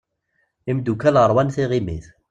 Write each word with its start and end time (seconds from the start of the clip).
Imddukal 0.71 1.15
rwan 1.31 1.49
tiɣimit. 1.55 2.05